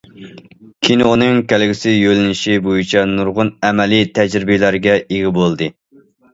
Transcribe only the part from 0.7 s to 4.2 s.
كىنونىڭ كەلگۈسى يۆنىلىشى بويىچە نۇرغۇن ئەمەلىي